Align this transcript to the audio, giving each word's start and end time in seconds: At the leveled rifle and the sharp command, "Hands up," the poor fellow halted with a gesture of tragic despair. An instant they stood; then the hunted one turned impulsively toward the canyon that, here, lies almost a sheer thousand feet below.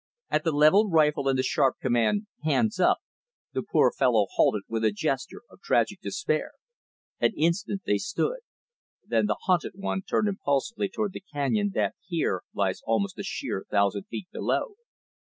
At 0.31 0.43
the 0.43 0.51
leveled 0.51 0.91
rifle 0.91 1.27
and 1.29 1.37
the 1.37 1.43
sharp 1.43 1.75
command, 1.79 2.25
"Hands 2.43 2.79
up," 2.79 2.97
the 3.53 3.61
poor 3.61 3.91
fellow 3.91 4.25
halted 4.33 4.63
with 4.67 4.83
a 4.83 4.91
gesture 4.91 5.43
of 5.47 5.61
tragic 5.61 6.01
despair. 6.01 6.53
An 7.19 7.33
instant 7.37 7.83
they 7.85 7.99
stood; 7.99 8.39
then 9.05 9.27
the 9.27 9.37
hunted 9.43 9.73
one 9.75 10.01
turned 10.01 10.27
impulsively 10.27 10.89
toward 10.89 11.13
the 11.13 11.23
canyon 11.31 11.69
that, 11.75 11.93
here, 12.03 12.41
lies 12.51 12.81
almost 12.83 13.19
a 13.19 13.23
sheer 13.23 13.67
thousand 13.69 14.05
feet 14.05 14.25
below. 14.31 14.73